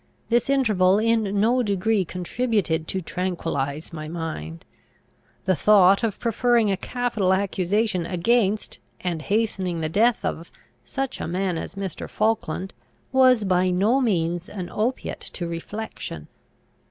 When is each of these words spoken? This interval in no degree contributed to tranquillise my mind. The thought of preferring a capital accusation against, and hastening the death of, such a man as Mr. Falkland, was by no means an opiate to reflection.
This 0.29 0.49
interval 0.49 0.97
in 0.97 1.39
no 1.39 1.61
degree 1.61 2.03
contributed 2.05 2.87
to 2.87 3.03
tranquillise 3.03 3.93
my 3.93 4.07
mind. 4.07 4.65
The 5.45 5.55
thought 5.55 6.01
of 6.03 6.19
preferring 6.19 6.71
a 6.71 6.75
capital 6.77 7.33
accusation 7.35 8.07
against, 8.07 8.79
and 9.01 9.21
hastening 9.21 9.81
the 9.81 9.89
death 9.89 10.25
of, 10.25 10.49
such 10.83 11.21
a 11.21 11.27
man 11.27 11.55
as 11.55 11.75
Mr. 11.75 12.09
Falkland, 12.09 12.73
was 13.11 13.43
by 13.43 13.69
no 13.69 14.01
means 14.01 14.49
an 14.49 14.71
opiate 14.71 15.21
to 15.35 15.45
reflection. 15.47 16.27